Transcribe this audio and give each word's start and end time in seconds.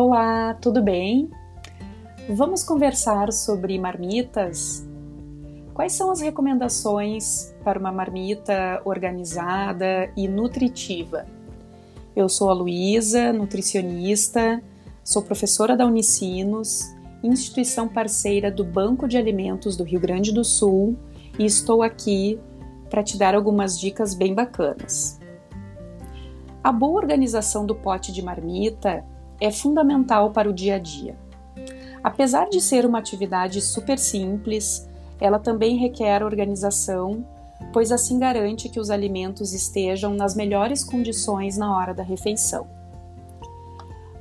Olá, 0.00 0.54
tudo 0.54 0.80
bem? 0.80 1.28
Vamos 2.28 2.62
conversar 2.62 3.32
sobre 3.32 3.76
marmitas? 3.80 4.88
Quais 5.74 5.92
são 5.92 6.12
as 6.12 6.20
recomendações 6.20 7.52
para 7.64 7.80
uma 7.80 7.90
marmita 7.90 8.80
organizada 8.84 10.08
e 10.16 10.28
nutritiva? 10.28 11.26
Eu 12.14 12.28
sou 12.28 12.48
a 12.48 12.52
Luísa, 12.52 13.32
nutricionista, 13.32 14.62
sou 15.02 15.20
professora 15.20 15.76
da 15.76 15.84
Unicinos, 15.84 16.94
instituição 17.20 17.88
parceira 17.88 18.52
do 18.52 18.62
Banco 18.64 19.08
de 19.08 19.16
Alimentos 19.16 19.76
do 19.76 19.82
Rio 19.82 19.98
Grande 19.98 20.32
do 20.32 20.44
Sul, 20.44 20.96
e 21.36 21.44
estou 21.44 21.82
aqui 21.82 22.38
para 22.88 23.02
te 23.02 23.18
dar 23.18 23.34
algumas 23.34 23.76
dicas 23.76 24.14
bem 24.14 24.32
bacanas. 24.32 25.18
A 26.62 26.70
boa 26.70 27.00
organização 27.00 27.66
do 27.66 27.74
pote 27.74 28.12
de 28.12 28.22
marmita 28.22 29.04
é 29.40 29.50
fundamental 29.50 30.30
para 30.30 30.48
o 30.48 30.52
dia 30.52 30.76
a 30.76 30.78
dia. 30.78 31.16
Apesar 32.02 32.48
de 32.48 32.60
ser 32.60 32.86
uma 32.86 32.98
atividade 32.98 33.60
super 33.60 33.98
simples, 33.98 34.88
ela 35.20 35.38
também 35.38 35.76
requer 35.76 36.22
organização, 36.22 37.26
pois 37.72 37.90
assim 37.90 38.18
garante 38.18 38.68
que 38.68 38.78
os 38.78 38.90
alimentos 38.90 39.52
estejam 39.52 40.14
nas 40.14 40.34
melhores 40.34 40.84
condições 40.84 41.56
na 41.56 41.76
hora 41.76 41.92
da 41.92 42.02
refeição. 42.02 42.66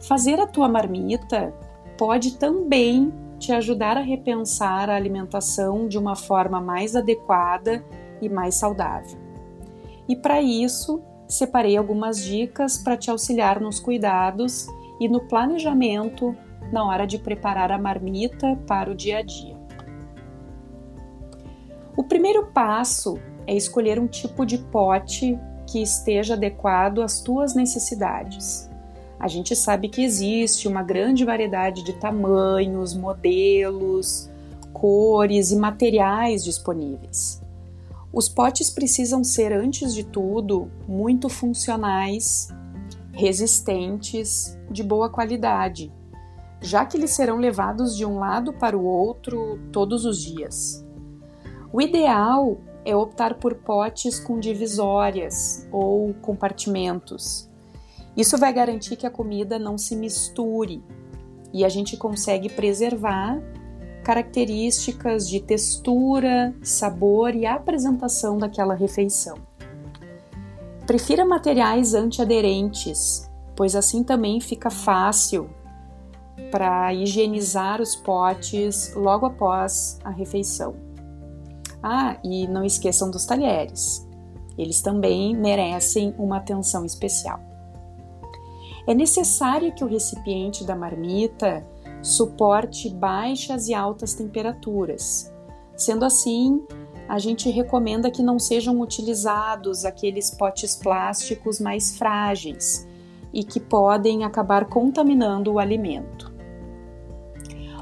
Fazer 0.00 0.40
a 0.40 0.46
tua 0.46 0.68
marmita 0.68 1.52
pode 1.98 2.36
também 2.38 3.12
te 3.38 3.52
ajudar 3.52 3.96
a 3.96 4.00
repensar 4.00 4.88
a 4.88 4.96
alimentação 4.96 5.86
de 5.86 5.98
uma 5.98 6.16
forma 6.16 6.60
mais 6.60 6.96
adequada 6.96 7.84
e 8.20 8.28
mais 8.28 8.54
saudável. 8.54 9.18
E 10.08 10.16
para 10.16 10.40
isso, 10.40 11.02
separei 11.28 11.76
algumas 11.76 12.22
dicas 12.22 12.78
para 12.78 12.96
te 12.96 13.10
auxiliar 13.10 13.60
nos 13.60 13.80
cuidados 13.80 14.68
e 15.00 15.08
no 15.08 15.20
planejamento 15.20 16.36
na 16.72 16.84
hora 16.84 17.06
de 17.06 17.18
preparar 17.18 17.70
a 17.70 17.78
marmita 17.78 18.56
para 18.66 18.90
o 18.90 18.94
dia 18.94 19.18
a 19.18 19.22
dia. 19.22 19.56
O 21.96 22.04
primeiro 22.04 22.46
passo 22.46 23.18
é 23.46 23.54
escolher 23.54 23.98
um 23.98 24.06
tipo 24.06 24.44
de 24.44 24.58
pote 24.58 25.38
que 25.66 25.82
esteja 25.82 26.34
adequado 26.34 27.02
às 27.02 27.20
tuas 27.20 27.54
necessidades. 27.54 28.70
A 29.18 29.28
gente 29.28 29.56
sabe 29.56 29.88
que 29.88 30.04
existe 30.04 30.68
uma 30.68 30.82
grande 30.82 31.24
variedade 31.24 31.82
de 31.82 31.94
tamanhos, 31.94 32.94
modelos, 32.94 34.30
cores 34.72 35.50
e 35.50 35.56
materiais 35.56 36.44
disponíveis. 36.44 37.42
Os 38.12 38.28
potes 38.28 38.70
precisam 38.70 39.24
ser, 39.24 39.52
antes 39.52 39.94
de 39.94 40.04
tudo, 40.04 40.70
muito 40.86 41.28
funcionais 41.28 42.48
resistentes, 43.16 44.58
de 44.70 44.82
boa 44.82 45.08
qualidade, 45.08 45.90
já 46.60 46.84
que 46.84 46.98
eles 46.98 47.12
serão 47.12 47.38
levados 47.38 47.96
de 47.96 48.04
um 48.04 48.18
lado 48.18 48.52
para 48.52 48.76
o 48.76 48.84
outro 48.84 49.58
todos 49.72 50.04
os 50.04 50.22
dias. 50.22 50.84
O 51.72 51.80
ideal 51.80 52.60
é 52.84 52.94
optar 52.94 53.34
por 53.38 53.54
potes 53.54 54.20
com 54.20 54.38
divisórias 54.38 55.66
ou 55.72 56.12
compartimentos. 56.14 57.50
Isso 58.14 58.36
vai 58.36 58.52
garantir 58.52 58.96
que 58.96 59.06
a 59.06 59.10
comida 59.10 59.58
não 59.58 59.78
se 59.78 59.96
misture 59.96 60.82
e 61.52 61.64
a 61.64 61.68
gente 61.70 61.96
consegue 61.96 62.50
preservar 62.50 63.42
características 64.04 65.28
de 65.28 65.40
textura, 65.40 66.54
sabor 66.62 67.34
e 67.34 67.46
apresentação 67.46 68.38
daquela 68.38 68.74
refeição. 68.74 69.36
Prefira 70.86 71.24
materiais 71.24 71.94
antiaderentes, 71.94 73.28
pois 73.56 73.74
assim 73.74 74.04
também 74.04 74.40
fica 74.40 74.70
fácil 74.70 75.50
para 76.50 76.94
higienizar 76.94 77.80
os 77.82 77.96
potes 77.96 78.94
logo 78.94 79.26
após 79.26 79.98
a 80.04 80.10
refeição. 80.10 80.76
Ah, 81.82 82.18
e 82.22 82.46
não 82.46 82.64
esqueçam 82.64 83.10
dos 83.10 83.26
talheres. 83.26 84.06
Eles 84.56 84.80
também 84.80 85.36
merecem 85.36 86.14
uma 86.16 86.36
atenção 86.36 86.84
especial. 86.84 87.40
É 88.86 88.94
necessário 88.94 89.74
que 89.74 89.82
o 89.82 89.88
recipiente 89.88 90.64
da 90.64 90.76
marmita 90.76 91.66
suporte 92.00 92.88
baixas 92.88 93.66
e 93.66 93.74
altas 93.74 94.14
temperaturas. 94.14 95.32
Sendo 95.76 96.04
assim, 96.04 96.64
a 97.08 97.18
gente 97.18 97.48
recomenda 97.50 98.10
que 98.10 98.22
não 98.22 98.38
sejam 98.38 98.80
utilizados 98.80 99.84
aqueles 99.84 100.30
potes 100.30 100.74
plásticos 100.74 101.60
mais 101.60 101.96
frágeis 101.96 102.86
e 103.32 103.44
que 103.44 103.60
podem 103.60 104.24
acabar 104.24 104.66
contaminando 104.66 105.52
o 105.52 105.58
alimento. 105.58 106.34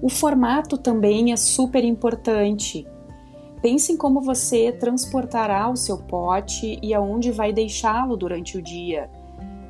O 0.00 0.08
formato 0.08 0.78
também 0.78 1.32
é 1.32 1.36
super 1.36 1.82
importante. 1.82 2.86
Pense 3.60 3.92
em 3.92 3.96
como 3.96 4.20
você 4.20 4.70
transportará 4.70 5.68
o 5.68 5.76
seu 5.76 5.98
pote 5.98 6.78
e 6.80 6.94
aonde 6.94 7.32
vai 7.32 7.52
deixá-lo 7.52 8.16
durante 8.16 8.56
o 8.56 8.62
dia. 8.62 9.10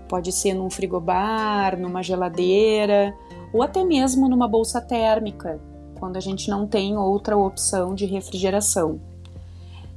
Pode 0.07 0.31
ser 0.33 0.53
num 0.53 0.69
frigobar, 0.69 1.81
numa 1.81 2.03
geladeira 2.03 3.15
ou 3.53 3.63
até 3.63 3.83
mesmo 3.83 4.29
numa 4.29 4.47
bolsa 4.47 4.81
térmica, 4.81 5.59
quando 5.99 6.19
a 6.19 6.21
gente 6.21 6.51
não 6.51 6.67
tem 6.67 6.99
outra 6.99 7.37
opção 7.37 7.95
de 7.95 8.05
refrigeração. 8.05 9.01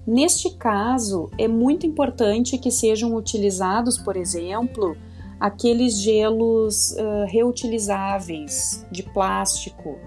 Neste 0.05 0.49
caso, 0.57 1.29
é 1.37 1.47
muito 1.47 1.85
importante 1.85 2.57
que 2.57 2.71
sejam 2.71 3.15
utilizados, 3.15 3.97
por 3.99 4.17
exemplo, 4.17 4.97
aqueles 5.39 5.99
gelos 5.99 6.91
uh, 6.91 7.25
reutilizáveis 7.27 8.85
de 8.91 9.03
plástico, 9.03 9.99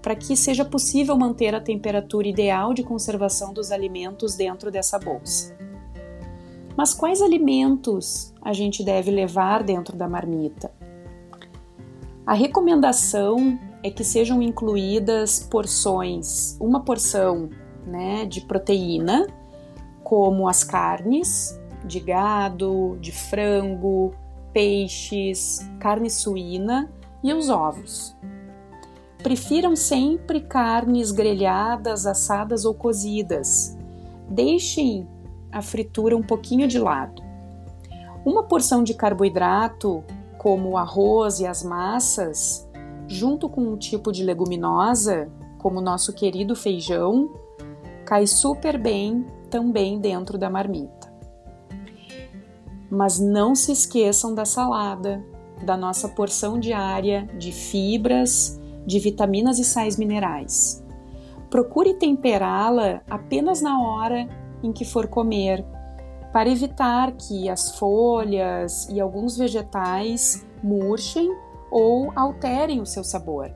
para 0.00 0.14
que 0.14 0.36
seja 0.36 0.64
possível 0.64 1.16
manter 1.16 1.54
a 1.54 1.60
temperatura 1.60 2.28
ideal 2.28 2.72
de 2.72 2.82
conservação 2.82 3.52
dos 3.52 3.72
alimentos 3.72 4.36
dentro 4.36 4.70
dessa 4.70 4.98
bolsa. 4.98 5.56
Mas 6.76 6.94
quais 6.94 7.20
alimentos 7.20 8.32
a 8.40 8.52
gente 8.52 8.82
deve 8.82 9.10
levar 9.10 9.62
dentro 9.62 9.96
da 9.96 10.08
marmita? 10.08 10.72
A 12.24 12.34
recomendação 12.34 13.58
é 13.82 13.90
que 13.90 14.04
sejam 14.04 14.40
incluídas 14.40 15.40
porções, 15.50 16.56
uma 16.60 16.80
porção 16.80 17.50
né, 17.86 18.24
de 18.24 18.40
proteína, 18.42 19.26
como 20.02 20.48
as 20.48 20.64
carnes 20.64 21.58
de 21.84 22.00
gado, 22.00 22.96
de 23.00 23.12
frango, 23.12 24.12
peixes, 24.52 25.58
carne 25.80 26.10
suína 26.10 26.90
e 27.22 27.32
os 27.32 27.48
ovos. 27.48 28.16
Prefiram 29.22 29.76
sempre 29.76 30.40
carnes 30.40 31.12
grelhadas, 31.12 32.06
assadas 32.06 32.64
ou 32.64 32.74
cozidas. 32.74 33.76
Deixem 34.28 35.08
a 35.50 35.62
fritura 35.62 36.16
um 36.16 36.22
pouquinho 36.22 36.66
de 36.66 36.78
lado. 36.78 37.22
Uma 38.24 38.44
porção 38.44 38.82
de 38.82 38.94
carboidrato, 38.94 40.02
como 40.38 40.70
o 40.70 40.76
arroz 40.76 41.40
e 41.40 41.46
as 41.46 41.62
massas, 41.62 42.68
junto 43.06 43.48
com 43.48 43.60
um 43.60 43.76
tipo 43.76 44.10
de 44.10 44.24
leguminosa, 44.24 45.28
como 45.58 45.78
o 45.78 45.82
nosso 45.82 46.12
querido 46.12 46.56
feijão, 46.56 47.30
cai 48.12 48.26
super 48.26 48.78
bem 48.78 49.24
também 49.48 49.98
dentro 49.98 50.36
da 50.36 50.50
marmita. 50.50 51.10
Mas 52.90 53.18
não 53.18 53.54
se 53.54 53.72
esqueçam 53.72 54.34
da 54.34 54.44
salada, 54.44 55.24
da 55.64 55.78
nossa 55.78 56.10
porção 56.10 56.60
diária 56.60 57.26
de 57.38 57.50
fibras, 57.50 58.60
de 58.86 58.98
vitaminas 58.98 59.58
e 59.58 59.64
sais 59.64 59.96
minerais. 59.96 60.84
Procure 61.48 61.94
temperá-la 61.94 63.00
apenas 63.08 63.62
na 63.62 63.80
hora 63.80 64.28
em 64.62 64.74
que 64.74 64.84
for 64.84 65.08
comer, 65.08 65.64
para 66.34 66.50
evitar 66.50 67.12
que 67.12 67.48
as 67.48 67.78
folhas 67.78 68.86
e 68.90 69.00
alguns 69.00 69.38
vegetais 69.38 70.46
murchem 70.62 71.30
ou 71.70 72.12
alterem 72.14 72.78
o 72.78 72.84
seu 72.84 73.04
sabor. 73.04 73.50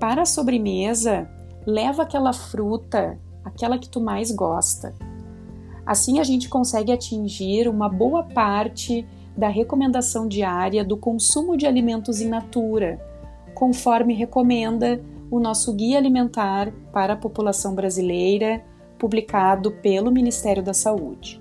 Para 0.00 0.22
a 0.22 0.26
sobremesa, 0.26 1.28
leva 1.66 2.04
aquela 2.04 2.32
fruta 2.32 3.20
aquela 3.46 3.78
que 3.78 3.88
tu 3.88 4.00
mais 4.00 4.32
gosta. 4.32 4.92
Assim 5.86 6.18
a 6.18 6.24
gente 6.24 6.48
consegue 6.48 6.90
atingir 6.90 7.68
uma 7.68 7.88
boa 7.88 8.24
parte 8.24 9.06
da 9.36 9.48
recomendação 9.48 10.26
diária 10.26 10.84
do 10.84 10.96
consumo 10.96 11.56
de 11.56 11.64
alimentos 11.64 12.20
in 12.20 12.28
natura, 12.28 13.00
conforme 13.54 14.14
recomenda 14.14 15.00
o 15.30 15.38
nosso 15.38 15.72
Guia 15.72 15.98
Alimentar 15.98 16.72
para 16.92 17.12
a 17.12 17.16
População 17.16 17.74
Brasileira, 17.74 18.64
publicado 18.98 19.70
pelo 19.70 20.10
Ministério 20.10 20.62
da 20.62 20.74
Saúde. 20.74 21.40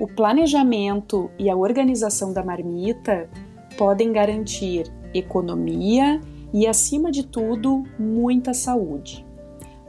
O 0.00 0.06
planejamento 0.06 1.30
e 1.38 1.50
a 1.50 1.56
organização 1.56 2.32
da 2.32 2.42
marmita 2.42 3.28
podem 3.76 4.12
garantir 4.12 4.90
economia 5.12 6.20
e, 6.52 6.66
acima 6.66 7.10
de 7.10 7.24
tudo, 7.26 7.84
muita 7.98 8.54
saúde. 8.54 9.24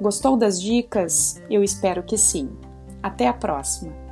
Gostou 0.02 0.36
das 0.36 0.62
dicas? 0.62 1.42
Eu 1.50 1.64
espero 1.64 2.04
que 2.04 2.18
sim. 2.18 2.50
Até 3.02 3.28
a 3.28 3.34
próxima! 3.34 4.03